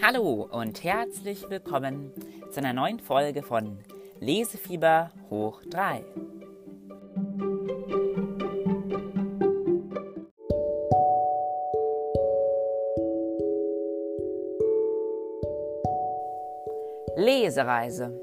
[0.00, 2.12] Hallo und herzlich willkommen
[2.50, 3.78] zu einer neuen Folge von
[4.20, 6.04] Lesefieber hoch 3.
[17.16, 18.20] Lesereise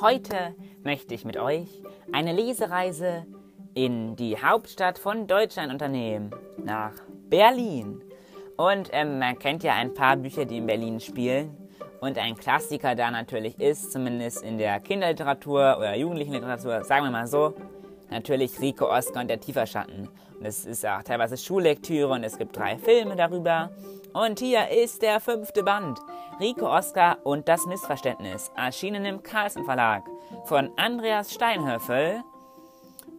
[0.00, 1.82] Heute möchte ich mit euch
[2.12, 3.26] eine Lesereise
[3.74, 6.30] in die Hauptstadt von Deutschland unternehmen,
[6.62, 6.92] nach
[7.28, 8.02] Berlin.
[8.56, 11.56] Und ähm, man kennt ja ein paar Bücher, die in Berlin spielen.
[12.00, 17.26] Und ein Klassiker da natürlich ist, zumindest in der Kinderliteratur oder Jugendlichenliteratur, sagen wir mal
[17.26, 17.54] so,
[18.10, 20.08] natürlich Rico Oskar und der Tieferschatten.
[20.38, 23.70] Und es ist auch teilweise Schullektüre und es gibt drei Filme darüber.
[24.12, 25.98] Und hier ist der fünfte Band.
[26.38, 30.04] Rico Oskar und das Missverständnis, erschienen im Carlsen Verlag
[30.44, 32.22] von Andreas Steinhöfel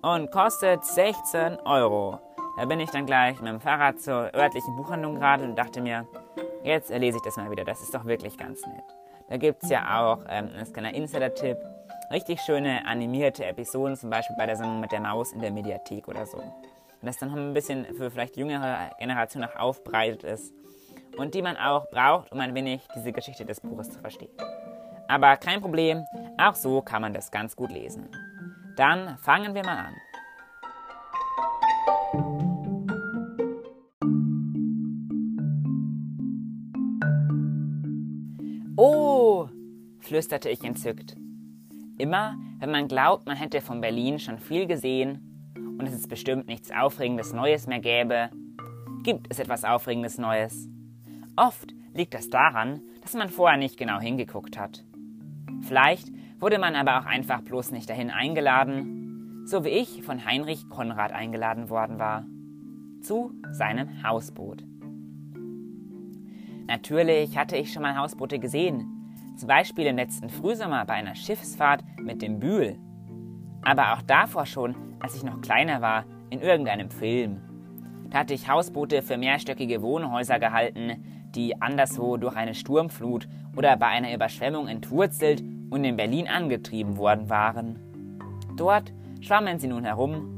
[0.05, 2.19] und kostet 16 Euro.
[2.57, 6.07] Da bin ich dann gleich mit dem Fahrrad zur örtlichen Buchhandlung gerade und dachte mir,
[6.63, 8.83] jetzt lese ich das mal wieder, das ist doch wirklich ganz nett.
[9.29, 11.57] Da gibt es ja auch, ähm, ein kleiner Insider-Tipp,
[12.11, 16.07] richtig schöne animierte Episoden, zum Beispiel bei der Sendung mit der Maus in der Mediathek
[16.07, 16.37] oder so.
[16.37, 16.53] Und
[17.01, 20.53] das dann noch ein bisschen für vielleicht jüngere Generationen auch aufbereitet ist
[21.17, 24.31] und die man auch braucht, um ein wenig diese Geschichte des Buches zu verstehen.
[25.07, 26.05] Aber kein Problem,
[26.37, 28.07] auch so kann man das ganz gut lesen.
[28.75, 29.95] Dann fangen wir mal an.
[38.77, 39.47] Oh,
[39.99, 41.15] flüsterte ich entzückt.
[41.97, 46.47] Immer, wenn man glaubt, man hätte von Berlin schon viel gesehen und es ist bestimmt
[46.47, 48.29] nichts Aufregendes Neues mehr gäbe,
[49.03, 50.67] gibt es etwas Aufregendes Neues.
[51.37, 54.83] Oft liegt das daran, dass man vorher nicht genau hingeguckt hat.
[55.61, 56.09] Vielleicht
[56.45, 61.11] wurde man aber auch einfach bloß nicht dahin eingeladen, so wie ich von Heinrich Konrad
[61.11, 62.27] eingeladen worden war.
[63.01, 64.63] Zu seinem Hausboot.
[66.67, 68.85] Natürlich hatte ich schon mal Hausboote gesehen,
[69.35, 72.77] zum Beispiel im letzten Frühsommer bei einer Schiffsfahrt mit dem Bühl.
[73.63, 77.41] Aber auch davor schon, als ich noch kleiner war, in irgendeinem Film.
[78.11, 83.87] Da hatte ich Hausboote für mehrstöckige Wohnhäuser gehalten, die anderswo durch eine Sturmflut oder bei
[83.87, 87.79] einer Überschwemmung entwurzelt und in Berlin angetrieben worden waren.
[88.55, 90.31] Dort schwammen sie nun herum.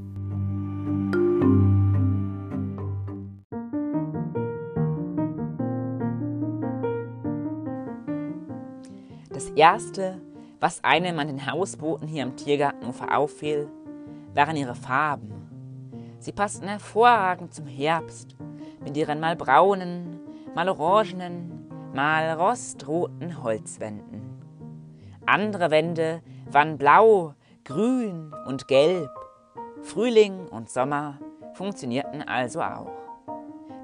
[9.29, 10.19] Das Erste,
[10.59, 13.67] was einem an den Hausbooten hier im Tiergartenufer auffiel,
[14.33, 15.31] waren ihre Farben.
[16.19, 18.35] Sie passten hervorragend zum Herbst
[18.83, 20.19] mit ihren mal braunen,
[20.55, 24.21] mal orangenen, mal rostroten Holzwänden.
[25.27, 27.33] Andere Wände waren blau,
[27.65, 29.09] grün und gelb.
[29.81, 31.19] Frühling und Sommer
[31.53, 32.91] funktionierten also auch.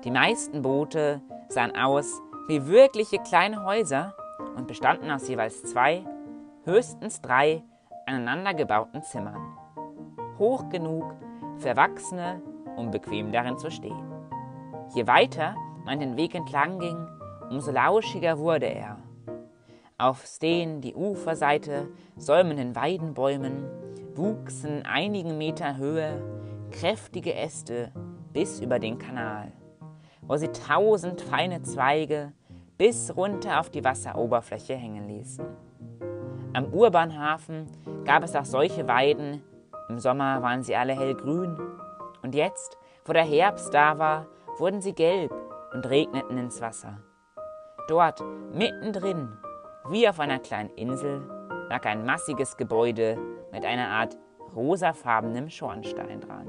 [0.06, 4.16] Die meisten Boote sahen aus wie wirkliche kleine Häuser
[4.56, 6.06] und bestanden aus jeweils zwei,
[6.64, 7.64] höchstens drei
[8.06, 9.58] aneinander gebauten Zimmern.
[10.40, 11.04] Hoch genug
[11.58, 12.42] für Erwachsene,
[12.78, 14.12] um bequem darin zu stehen.
[14.96, 17.06] Je weiter man den Weg entlang ging,
[17.50, 18.98] umso lauschiger wurde er.
[19.98, 21.88] Auf den die Uferseite
[22.18, 23.66] säumenden Weidenbäumen
[24.16, 26.22] wuchsen einigen Meter Höhe
[26.72, 27.92] kräftige Äste
[28.34, 29.52] bis über den Kanal,
[30.22, 32.34] wo sie tausend feine Zweige
[32.78, 35.46] bis runter auf die Wasseroberfläche hängen ließen.
[36.54, 37.68] Am Urbahnhafen
[38.04, 39.44] gab es auch solche Weiden,
[39.90, 41.58] im Sommer waren sie alle hellgrün,
[42.24, 44.28] und jetzt, wo der Herbst da war,
[44.58, 45.31] wurden sie gelb
[45.74, 47.00] und regneten ins Wasser.
[47.88, 48.24] Dort,
[48.54, 49.38] mittendrin,
[49.89, 51.21] wie auf einer kleinen Insel,
[51.69, 53.17] lag ein massiges Gebäude
[53.51, 54.17] mit einer Art
[54.55, 56.47] rosafarbenem Schornstein dran.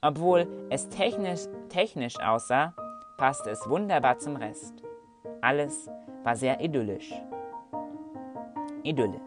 [0.00, 2.74] Obwohl es technisch, technisch aussah,
[3.16, 4.82] passte es wunderbar zum Rest.
[5.40, 5.88] Alles
[6.24, 7.12] war sehr idyllisch.
[8.82, 9.20] Idylle.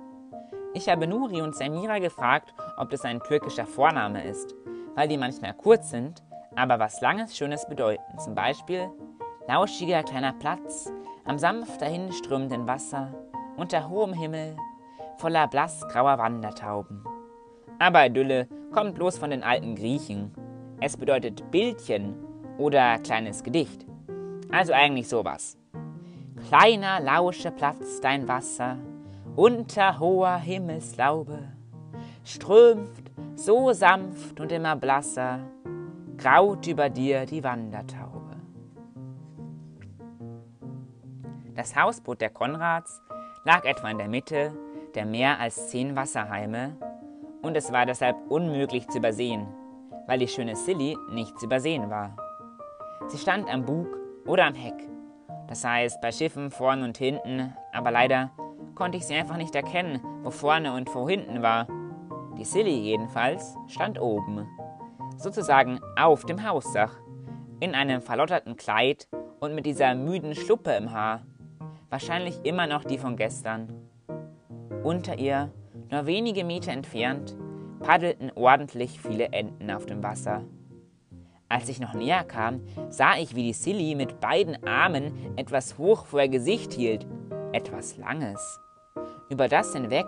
[0.73, 4.53] Ich habe Nuri und Samira gefragt, ob das ein türkischer Vorname ist,
[4.95, 6.21] weil die manchmal kurz sind
[6.55, 8.17] aber was Langes, Schönes bedeuten.
[8.17, 8.89] Zum Beispiel
[9.47, 10.91] lauschiger kleiner Platz
[11.25, 13.13] am sanft dahinströmenden Wasser
[13.57, 14.55] unter hohem Himmel
[15.17, 17.03] voller blassgrauer Wandertauben.
[17.79, 20.31] Aber Idylle kommt bloß von den alten Griechen.
[20.79, 22.15] Es bedeutet Bildchen
[22.57, 23.85] oder kleines Gedicht.
[24.51, 25.57] Also eigentlich sowas.
[26.47, 28.77] Kleiner lausche Platz dein Wasser
[29.35, 31.39] unter hoher Himmelslaube
[32.23, 35.39] strömt so sanft und immer blasser
[36.17, 38.14] graut über dir die Wandertaube.
[41.55, 43.01] Das Hausboot der Konrads
[43.45, 44.51] lag etwa in der Mitte
[44.93, 46.77] der mehr als zehn Wasserheime
[47.41, 49.47] Und es war deshalb unmöglich zu übersehen,
[50.07, 52.17] weil die schöne Silly nicht zu übersehen war.
[53.07, 53.87] Sie stand am Bug
[54.25, 54.75] oder am Heck,
[55.47, 58.31] das heißt bei Schiffen vorn und hinten, aber leider
[58.73, 61.67] konnte ich sie einfach nicht erkennen, wo vorne und wo hinten war.
[62.37, 64.47] Die Silly jedenfalls stand oben,
[65.17, 66.97] sozusagen auf dem Hausdach,
[67.59, 69.07] in einem verlotterten Kleid
[69.39, 71.21] und mit dieser müden Schluppe im Haar,
[71.95, 73.69] wahrscheinlich immer noch die von gestern.
[74.83, 75.53] Unter ihr,
[75.89, 77.37] nur wenige Meter entfernt,
[77.79, 80.43] paddelten ordentlich viele Enten auf dem Wasser.
[81.47, 82.59] Als ich noch näher kam,
[82.89, 87.07] sah ich, wie die Silly mit beiden Armen etwas hoch vor ihr Gesicht hielt,
[87.53, 88.59] etwas Langes.
[89.29, 90.07] Über das hinweg,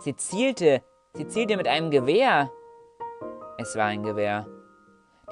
[0.00, 0.82] sie zielte,
[1.14, 2.50] sie zielte mit einem Gewehr.
[3.56, 4.46] Es war ein Gewehr.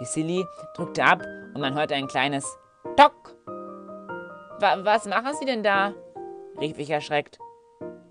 [0.00, 0.42] Die Silly
[0.74, 1.22] drückte ab
[1.54, 2.46] und man hörte ein kleines
[2.96, 3.36] Tock.
[4.62, 5.92] Wa was machen Sie denn da?
[6.60, 7.40] rief ich erschreckt.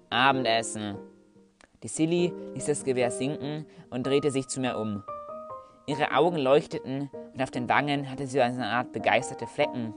[0.09, 0.97] Abendessen.
[1.81, 5.01] Die Silly ließ das Gewehr sinken und drehte sich zu mir um.
[5.87, 9.93] Ihre Augen leuchteten und auf den Wangen hatte sie eine Art begeisterte Flecken.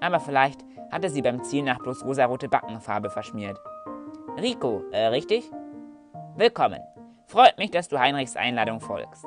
[0.00, 0.60] Aber vielleicht
[0.92, 3.58] hatte sie beim Ziel nach bloß rosarote Backenfarbe verschmiert.
[4.36, 5.50] Rico, äh, richtig?
[6.36, 6.80] Willkommen.
[7.26, 9.24] Freut mich, dass du Heinrichs Einladung folgst.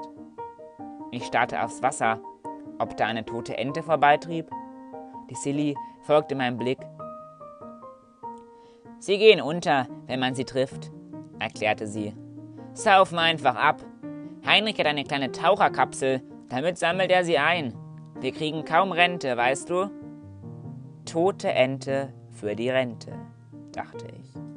[1.09, 2.19] Ich starrte aufs Wasser,
[2.77, 4.51] ob da eine tote Ente vorbeitrieb.
[5.29, 6.79] Die Silly folgte meinem Blick.
[8.99, 10.91] Sie gehen unter, wenn man sie trifft,
[11.39, 12.13] erklärte sie.
[12.73, 13.83] Saufen einfach ab.
[14.45, 17.73] Heinrich hat eine kleine Taucherkapsel, damit sammelt er sie ein.
[18.19, 19.89] Wir kriegen kaum Rente, weißt du?
[21.05, 23.13] Tote Ente für die Rente,
[23.71, 24.52] dachte ich.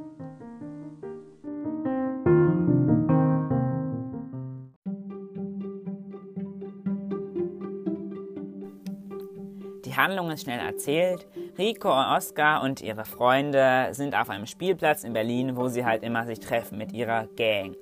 [9.97, 11.27] Die Handlung ist schnell erzählt.
[11.57, 16.03] Rico und Oskar und ihre Freunde sind auf einem Spielplatz in Berlin, wo sie halt
[16.03, 17.75] immer sich treffen mit ihrer Gang.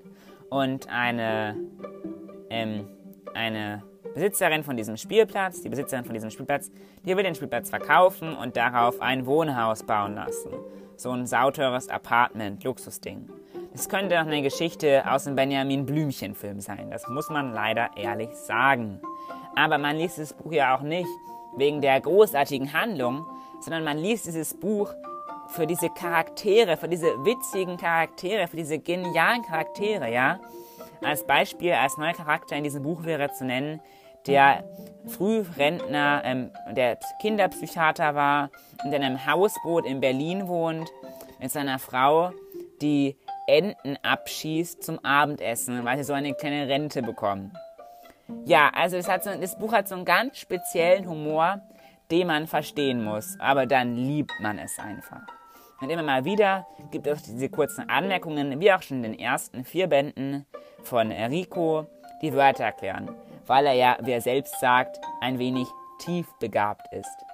[0.48, 1.56] Und eine,
[2.50, 2.86] ähm,
[3.34, 3.82] eine
[4.14, 6.70] Besitzerin von diesem Spielplatz, die Besitzerin von diesem Spielplatz,
[7.04, 10.50] die will den Spielplatz verkaufen und darauf ein Wohnhaus bauen lassen.
[10.96, 13.28] So ein sauteures Apartment, Luxusding.
[13.72, 16.92] Das könnte auch eine Geschichte aus dem Benjamin Blümchen-Film sein.
[16.92, 19.00] Das muss man leider ehrlich sagen.
[19.56, 21.08] Aber man liest das Buch ja auch nicht
[21.56, 23.26] wegen der großartigen Handlung,
[23.60, 24.92] sondern man liest dieses Buch
[25.48, 30.40] für diese Charaktere, für diese witzigen Charaktere, für diese genialen Charaktere, ja.
[31.02, 33.80] Als Beispiel, als neuer Charakter in diesem Buch wäre zu nennen
[34.26, 34.64] der
[35.06, 38.50] Frührentner, ähm, der Kinderpsychiater war
[38.84, 40.90] und in einem Hausboot in Berlin wohnt
[41.40, 42.32] mit seiner Frau,
[42.80, 43.16] die
[43.46, 47.52] Enten abschießt zum Abendessen, weil sie so eine kleine Rente bekommen.
[48.44, 51.60] Ja, also das, so, das Buch hat so einen ganz speziellen Humor,
[52.10, 55.22] den man verstehen muss, aber dann liebt man es einfach.
[55.80, 59.64] Und immer mal wieder gibt es diese kurzen Anmerkungen, wie auch schon in den ersten
[59.64, 60.46] vier Bänden
[60.82, 61.86] von Rico,
[62.22, 63.14] die Wörter erklären
[63.46, 65.68] weil er ja, wie er selbst sagt, ein wenig
[65.98, 67.24] tief begabt ist.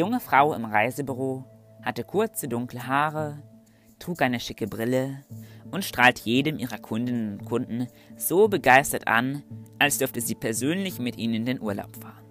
[0.00, 1.44] Junge Frau im Reisebüro
[1.82, 3.42] hatte kurze dunkle Haare,
[3.98, 5.24] trug eine schicke Brille
[5.70, 7.86] und strahlt jedem ihrer Kundinnen und Kunden
[8.16, 9.42] so begeistert an,
[9.78, 12.24] als dürfte sie persönlich mit ihnen in den Urlaub fahren.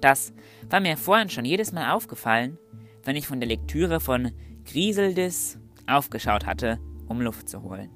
[0.00, 0.32] Das
[0.68, 2.58] war mir vorhin schon jedes Mal aufgefallen,
[3.04, 4.32] wenn ich von der Lektüre von
[4.64, 7.90] Grieseldis aufgeschaut hatte, um Luft zu holen.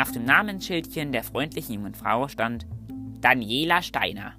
[0.00, 2.66] Auf dem Namensschildchen der freundlichen jungen Frau stand
[3.20, 4.34] Daniela Steiner.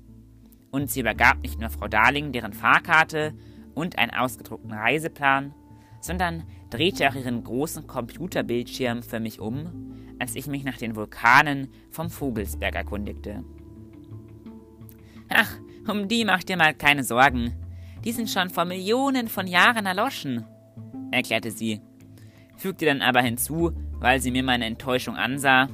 [0.71, 3.33] Und sie übergab nicht nur Frau Darling deren Fahrkarte
[3.74, 5.53] und einen ausgedruckten Reiseplan,
[6.01, 11.69] sondern drehte auch ihren großen Computerbildschirm für mich um, als ich mich nach den Vulkanen
[11.91, 13.43] vom Vogelsberg erkundigte.
[15.29, 15.51] Ach,
[15.88, 17.53] um die macht dir mal keine Sorgen,
[18.03, 20.45] die sind schon vor Millionen von Jahren erloschen,
[21.12, 21.81] erklärte sie,
[22.55, 25.69] fügte dann aber hinzu, weil sie mir meine Enttäuschung ansah.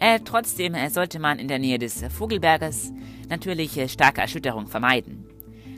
[0.00, 2.92] Äh, trotzdem äh, sollte man in der Nähe des Vogelberges
[3.28, 5.26] natürlich äh, starke Erschütterung vermeiden.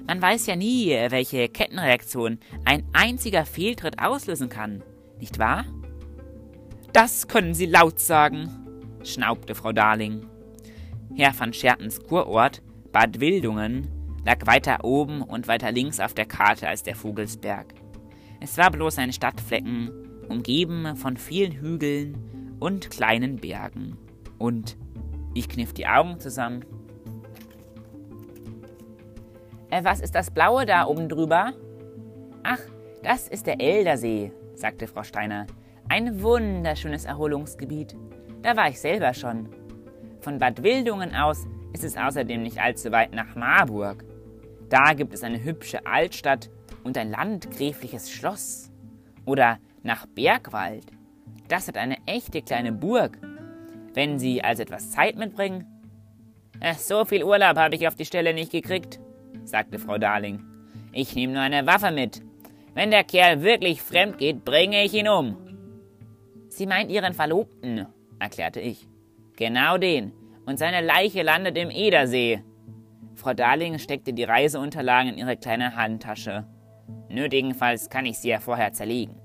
[0.06, 4.82] Man weiß ja nie, äh, welche Kettenreaktion ein einziger Fehltritt auslösen kann,
[5.18, 5.64] nicht wahr?
[6.92, 8.48] Das können Sie laut sagen,
[9.04, 10.26] schnaubte Frau Darling.
[11.14, 13.88] Herr van Schertens Kurort, Bad Wildungen,
[14.24, 17.74] lag weiter oben und weiter links auf der Karte als der Vogelsberg.
[18.40, 19.90] Es war bloß ein Stadtflecken,
[20.28, 23.98] umgeben von vielen Hügeln und kleinen Bergen.
[24.38, 24.76] Und
[25.34, 26.64] ich kniff die Augen zusammen.
[29.70, 31.52] Äh, was ist das Blaue da oben drüber?
[32.42, 32.60] Ach,
[33.02, 35.46] das ist der Eldersee, sagte Frau Steiner.
[35.88, 37.96] Ein wunderschönes Erholungsgebiet.
[38.42, 39.48] Da war ich selber schon.
[40.20, 44.04] Von Bad Wildungen aus ist es außerdem nicht allzu weit nach Marburg.
[44.68, 46.50] Da gibt es eine hübsche Altstadt
[46.82, 48.70] und ein landgräfliches Schloss.
[49.24, 50.86] Oder nach Bergwald.
[51.48, 53.18] Das hat eine echte kleine Burg.
[53.96, 55.64] Wenn Sie also etwas Zeit mitbringen.
[56.76, 59.00] So viel Urlaub habe ich auf die Stelle nicht gekriegt,
[59.44, 60.44] sagte Frau Darling.
[60.92, 62.20] Ich nehme nur eine Waffe mit.
[62.74, 65.38] Wenn der Kerl wirklich fremd geht, bringe ich ihn um.
[66.50, 67.86] Sie meint Ihren Verlobten,
[68.18, 68.86] erklärte ich.
[69.36, 70.12] Genau den.
[70.44, 72.42] Und seine Leiche landet im Edersee.
[73.14, 76.46] Frau Darling steckte die Reiseunterlagen in ihre kleine Handtasche.
[77.08, 79.16] Nötigenfalls kann ich sie ja vorher zerlegen.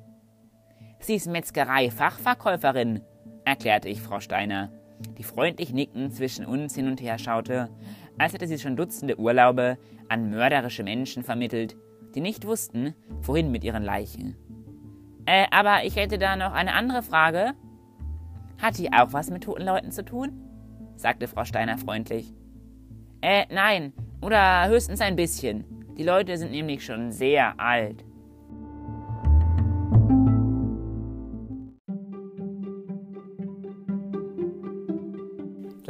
[0.99, 3.01] Sie ist Metzgerei-Fachverkäuferin,
[3.45, 4.71] erklärte ich Frau Steiner,
[5.17, 7.69] die freundlich nickend zwischen uns hin und her schaute,
[8.17, 9.77] als hätte sie schon Dutzende Urlaube
[10.09, 11.75] an mörderische Menschen vermittelt,
[12.13, 14.35] die nicht wussten, wohin mit ihren Leichen.
[15.25, 17.53] Äh, aber ich hätte da noch eine andere Frage.
[18.61, 20.31] Hat die auch was mit toten Leuten zu tun?
[20.95, 22.33] sagte Frau Steiner freundlich.
[23.21, 25.65] Äh, nein, oder höchstens ein bisschen.
[25.97, 28.03] Die Leute sind nämlich schon sehr alt.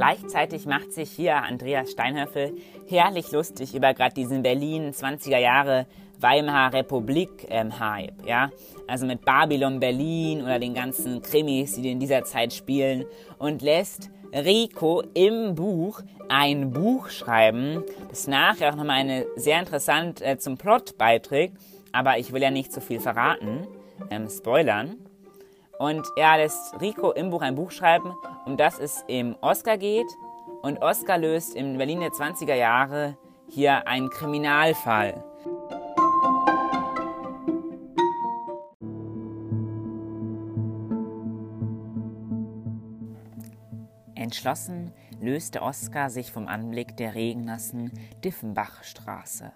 [0.02, 2.56] Gleichzeitig macht sich hier Andreas Steinhöffel
[2.90, 5.86] herrlich lustig über gerade diesen Berlin 20er Jahre
[6.20, 8.50] Weimarer Republik ähm, Hype, ja?
[8.88, 13.06] Also mit Babylon Berlin oder den ganzen Krimis, die in dieser Zeit spielen
[13.38, 20.20] und lässt Rico im Buch ein Buch schreiben, das nachher auch nochmal eine sehr interessant
[20.24, 21.58] äh, zum Plot beiträgt,
[21.92, 23.68] aber ich will ja nicht zu viel verraten,
[24.10, 24.96] ähm, spoilern.
[25.82, 28.14] Und er lässt Rico im Buch ein Buch schreiben,
[28.46, 30.06] um das es im Oscar geht.
[30.62, 33.18] Und Oscar löst im Berlin der 20er Jahre
[33.50, 35.24] hier einen Kriminalfall.
[44.14, 47.92] Entschlossen löste Oskar sich vom Anblick der regennassen
[48.24, 49.52] Diffenbachstraße.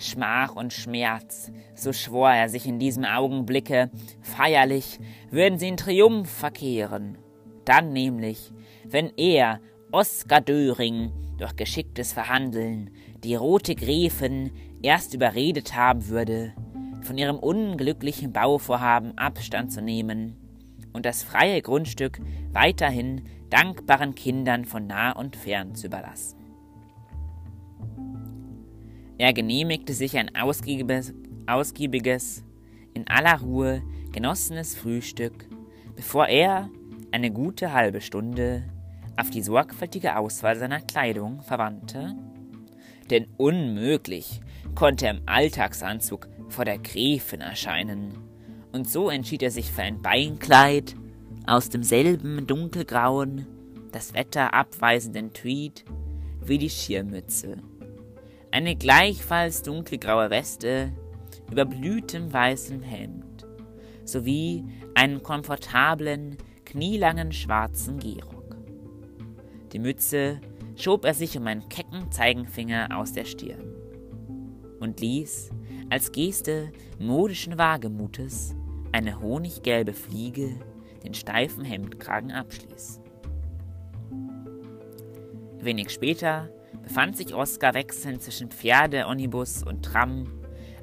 [0.00, 3.90] Schmach und Schmerz, so schwor er sich in diesem Augenblicke,
[4.22, 4.98] feierlich
[5.30, 7.18] würden sie in Triumph verkehren.
[7.64, 8.52] Dann nämlich,
[8.84, 9.60] wenn er,
[9.92, 12.90] Oskar Döring, durch geschicktes Verhandeln
[13.24, 14.52] die rote Gräfin
[14.82, 16.54] erst überredet haben würde,
[17.02, 20.36] von ihrem unglücklichen Bauvorhaben Abstand zu nehmen
[20.92, 22.20] und das freie Grundstück
[22.52, 26.39] weiterhin dankbaren Kindern von nah und fern zu überlassen.
[29.20, 31.12] Er genehmigte sich ein ausgiebiges,
[31.46, 32.42] ausgiebiges,
[32.94, 35.46] in aller Ruhe genossenes Frühstück,
[35.94, 36.70] bevor er
[37.12, 38.64] eine gute halbe Stunde
[39.18, 42.16] auf die sorgfältige Auswahl seiner Kleidung verwandte.
[43.10, 44.40] Denn unmöglich
[44.74, 48.14] konnte er im Alltagsanzug vor der Gräfin erscheinen,
[48.72, 50.94] und so entschied er sich für ein Beinkleid
[51.46, 53.46] aus demselben dunkelgrauen,
[53.92, 55.84] das Wetter abweisenden Tweed
[56.42, 57.58] wie die Schirmmütze
[58.50, 60.92] eine gleichfalls dunkelgraue Weste
[61.50, 63.46] über blühtem weißem Hemd
[64.04, 64.64] sowie
[64.94, 68.56] einen komfortablen, knielangen schwarzen Gehrock.
[69.72, 70.40] Die Mütze
[70.76, 73.74] schob er sich um einen kecken Zeigenfinger aus der Stirn
[74.80, 75.50] und ließ,
[75.90, 78.54] als Geste modischen Wagemutes,
[78.92, 80.56] eine honiggelbe Fliege
[81.04, 83.02] den steifen Hemdkragen abschließen.
[85.60, 86.50] Wenig später
[86.90, 90.24] befand sich Oskar wechselnd zwischen Pferde, Onibus und Tram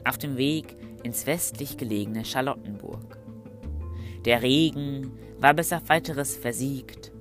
[0.05, 3.17] auf dem Weg ins westlich gelegene Charlottenburg.
[4.23, 7.11] Der Regen war bis auf weiteres versiegt.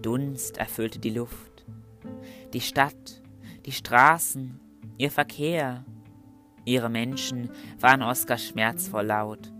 [0.00, 1.64] Dunst erfüllte die Luft.
[2.52, 3.20] Die Stadt,
[3.66, 4.60] die Straßen,
[4.96, 5.84] ihr Verkehr,
[6.64, 9.52] ihre Menschen waren Oskar schmerzvoll laut.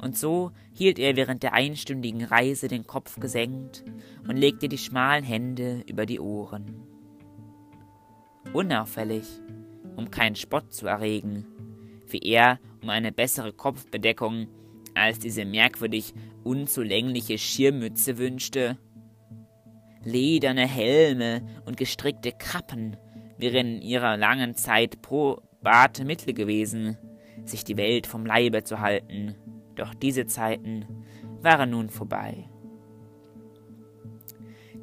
[0.00, 3.82] Und so hielt er während der einstündigen Reise den Kopf gesenkt
[4.28, 6.86] und legte die schmalen Hände über die Ohren
[8.52, 9.24] unauffällig,
[9.96, 11.46] um keinen Spott zu erregen,
[12.08, 14.48] wie er um eine bessere Kopfbedeckung
[14.94, 18.78] als diese merkwürdig unzulängliche Schirmmütze wünschte.
[20.04, 22.96] Lederne Helme und gestrickte Kappen
[23.38, 26.96] wären in ihrer langen Zeit probate Mittel gewesen,
[27.44, 29.34] sich die Welt vom Leibe zu halten,
[29.74, 30.86] doch diese Zeiten
[31.42, 32.48] waren nun vorbei.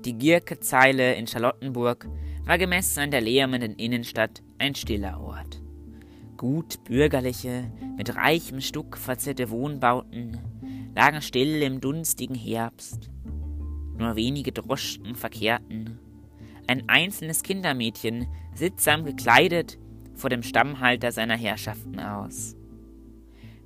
[0.05, 2.07] Die Gierke-Zeile in Charlottenburg
[2.45, 5.61] war gemessen an der lärmenden Innenstadt ein stiller Ort.
[6.37, 10.39] Gut bürgerliche, mit reichem Stuck verzierte Wohnbauten
[10.95, 13.09] lagen still im dunstigen Herbst.
[13.97, 15.99] Nur wenige Droschken verkehrten.
[16.67, 19.79] Ein einzelnes Kindermädchen, sittsam gekleidet,
[20.15, 22.55] vor dem Stammhalter seiner Herrschaften aus.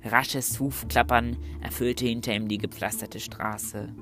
[0.04, 3.92] Rasches Hufklappern erfüllte hinter ihm die gepflasterte Straße,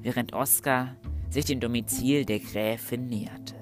[0.00, 0.96] während Oskar
[1.30, 3.57] sich dem Domizil der Gräfin näherte.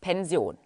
[0.00, 0.56] Pension.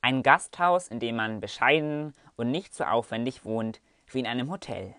[0.00, 4.94] Ein Gasthaus, in dem man bescheiden und nicht so aufwendig wohnt wie in einem Hotel.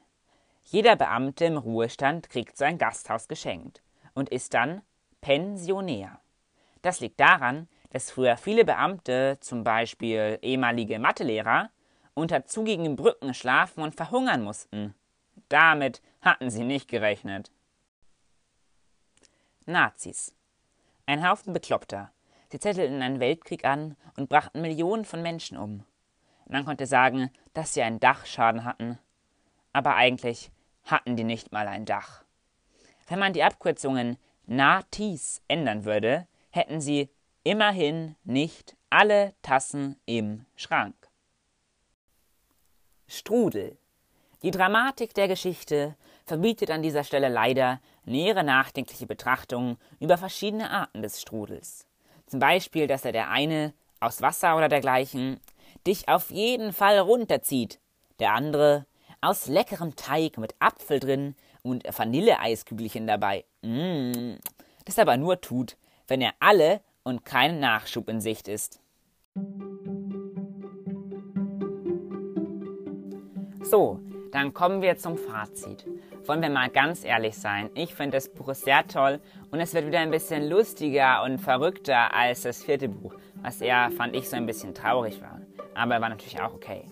[0.63, 3.81] Jeder Beamte im Ruhestand kriegt so ein Gasthaus geschenkt
[4.13, 4.81] und ist dann
[5.21, 6.19] Pensionär.
[6.81, 11.69] Das liegt daran, dass früher viele Beamte, zum Beispiel ehemalige Mathelehrer,
[12.13, 14.93] unter zugigen Brücken schlafen und verhungern mussten.
[15.49, 17.51] Damit hatten sie nicht gerechnet.
[19.65, 20.33] Nazis.
[21.05, 22.11] Ein Haufen Bekloppter.
[22.51, 25.85] Sie zettelten einen Weltkrieg an und brachten Millionen von Menschen um.
[26.47, 28.97] Man konnte sagen, dass sie einen Dachschaden hatten.
[29.71, 30.51] Aber eigentlich
[30.83, 32.23] hatten die nicht mal ein Dach.
[33.07, 37.09] Wenn man die Abkürzungen Nazis ändern würde, hätten sie
[37.43, 40.95] immerhin nicht alle Tassen im Schrank.
[43.07, 43.77] Strudel.
[44.41, 51.01] Die Dramatik der Geschichte verbietet an dieser Stelle leider nähere nachdenkliche Betrachtungen über verschiedene Arten
[51.01, 51.88] des Strudels.
[52.29, 55.39] Zum Beispiel, dass er der eine aus Wasser oder dergleichen
[55.87, 57.79] dich auf jeden Fall runterzieht,
[58.19, 58.85] der andere
[59.19, 63.45] aus leckerem Teig mit Apfel drin und Vanilleeiskügelchen dabei.
[63.63, 64.37] Mmh.
[64.85, 65.75] Das aber nur tut,
[66.07, 68.79] wenn er alle und kein Nachschub in Sicht ist.
[73.63, 73.99] So,
[74.31, 75.85] dann kommen wir zum Fazit.
[76.25, 77.69] Wollen wir mal ganz ehrlich sein.
[77.73, 79.19] Ich finde das Buch sehr toll
[79.51, 83.89] und es wird wieder ein bisschen lustiger und verrückter als das vierte Buch, was eher,
[83.91, 85.41] fand ich, so ein bisschen traurig war.
[85.73, 86.83] Aber war natürlich auch okay.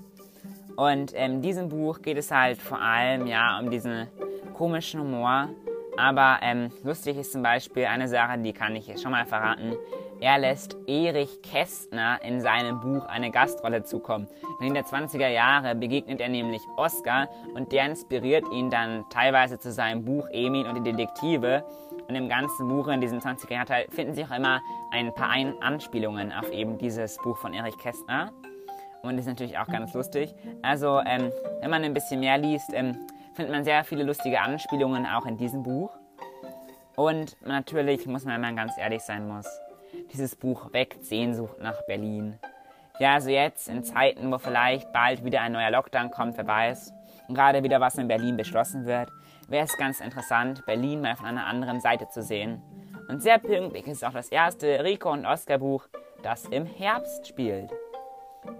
[0.76, 4.08] Und in diesem Buch geht es halt vor allem ja um diesen
[4.54, 5.50] komischen Humor.
[5.98, 9.76] Aber ähm, lustig ist zum Beispiel eine Sache, die kann ich jetzt schon mal verraten.
[10.20, 14.28] Er lässt Erich Kästner in seinem Buch eine Gastrolle zukommen.
[14.60, 19.72] In den 20er Jahren begegnet er nämlich Oscar und der inspiriert ihn dann teilweise zu
[19.72, 21.64] seinem Buch Emil und die Detektive.
[22.08, 24.60] Und im ganzen Buch in diesem 20er Jahren finden sich auch immer
[24.92, 28.32] ein paar Anspielungen auf eben dieses Buch von Erich Kästner.
[29.04, 30.34] Und das ist natürlich auch ganz lustig.
[30.64, 32.98] Also, ähm, wenn man ein bisschen mehr liest, ähm,
[33.36, 35.92] findet man sehr viele lustige Anspielungen auch in diesem Buch.
[36.96, 39.48] Und natürlich muss man, wenn man ganz ehrlich sein muss,
[40.14, 42.40] dieses Buch weckt Sehnsucht nach Berlin.
[43.00, 46.94] Ja, also jetzt in Zeiten, wo vielleicht bald wieder ein neuer Lockdown kommt, wer weiß,
[47.28, 49.10] und gerade wieder was in Berlin beschlossen wird,
[49.48, 52.62] wäre es ganz interessant, Berlin mal von einer anderen Seite zu sehen.
[53.08, 55.88] Und sehr pünktlich ist auch das erste Rico und Oscar Buch,
[56.24, 57.72] das im Herbst spielt.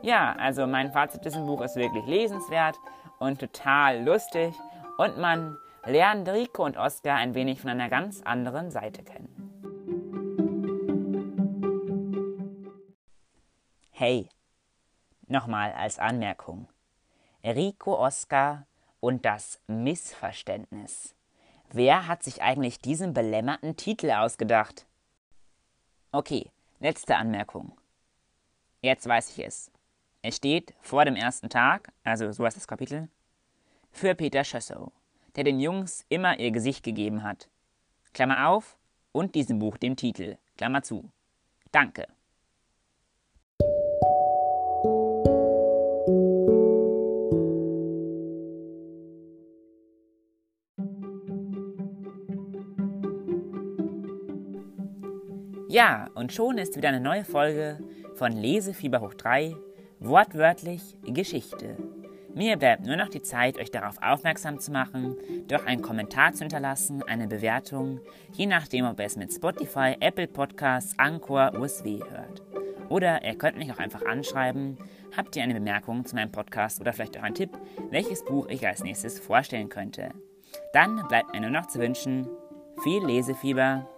[0.02, 2.76] Ja, also mein Fazit diesem Buch ist wirklich lesenswert
[3.20, 4.54] und total lustig
[4.98, 9.37] und man lernt Rico und Oscar ein wenig von einer ganz anderen Seite kennen.
[14.00, 14.30] Hey,
[15.26, 16.68] nochmal als Anmerkung.
[17.44, 18.68] Rico Oscar
[19.00, 21.16] und das Missverständnis.
[21.72, 24.86] Wer hat sich eigentlich diesen belämmerten Titel ausgedacht?
[26.12, 27.76] Okay, letzte Anmerkung.
[28.84, 29.72] Jetzt weiß ich es.
[30.22, 33.10] Es steht vor dem ersten Tag, also so heißt das Kapitel,
[33.90, 34.92] für Peter Schössow,
[35.36, 37.50] der den Jungs immer ihr Gesicht gegeben hat.
[38.14, 38.78] Klammer auf
[39.12, 40.38] und diesem Buch dem Titel.
[40.56, 41.12] Klammer zu.
[41.72, 42.06] Danke.
[55.70, 57.80] Ja, und schon ist wieder eine neue Folge
[58.16, 59.54] von Lesefieber hoch 3,
[60.00, 61.76] wortwörtlich Geschichte.
[62.34, 65.18] Mir bleibt nur noch die Zeit, euch darauf aufmerksam zu machen,
[65.50, 68.00] doch einen Kommentar zu hinterlassen, eine Bewertung,
[68.32, 72.44] je nachdem, ob ihr es mit Spotify, Apple Podcasts, Anchor, USW hört.
[72.88, 74.78] Oder ihr könnt mich auch einfach anschreiben,
[75.18, 77.58] habt ihr eine Bemerkung zu meinem Podcast oder vielleicht auch einen Tipp,
[77.90, 80.12] welches Buch ich als nächstes vorstellen könnte.
[80.72, 82.30] Dann bleibt mir nur noch zu wünschen,
[82.84, 83.90] viel Lesefieber